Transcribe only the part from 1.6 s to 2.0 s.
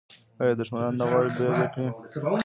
یې کړي؟